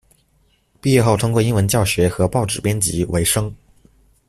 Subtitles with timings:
[0.81, 3.53] 毕业后通过英文教学和报纸编辑维生。